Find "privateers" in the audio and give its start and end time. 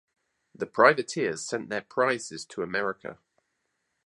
0.65-1.45